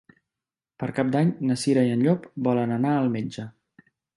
Per 0.83 0.87
Cap 0.99 1.11
d'Any 1.17 1.29
na 1.51 1.59
Cira 1.65 1.83
i 1.89 1.93
en 1.99 2.03
Llop 2.07 2.27
volen 2.51 2.77
anar 2.79 2.95
al 3.03 3.13
metge. 3.19 3.47